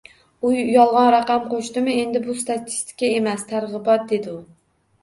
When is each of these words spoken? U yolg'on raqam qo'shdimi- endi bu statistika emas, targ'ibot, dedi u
U 0.47 0.53
yolg'on 0.75 1.09
raqam 1.15 1.45
qo'shdimi- 1.51 1.95
endi 2.07 2.23
bu 2.27 2.37
statistika 2.47 3.13
emas, 3.21 3.47
targ'ibot, 3.55 4.11
dedi 4.15 4.35
u 4.35 4.43